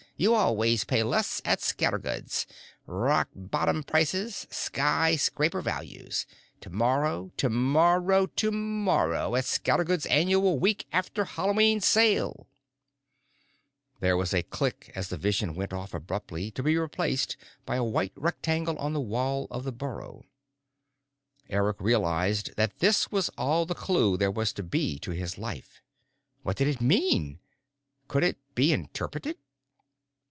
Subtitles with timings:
[0.17, 2.45] You always pay less at Scattergood's.
[2.85, 4.45] Rock bottom prices!
[4.51, 6.27] Skyscraper values!
[6.59, 12.45] Tomorrow, tomorrow, tomorrow, at Scattergood's annual week after Hallowe'en Sale!"
[13.99, 17.83] There was a click as the vision went off abruptly to be replaced by a
[17.83, 20.27] white rectangle on the wall of the burrow.
[21.49, 25.81] Eric realized that this was all the clue there was to be to his life.
[26.43, 27.39] What did it mean?
[28.07, 29.37] Could it be interpreted?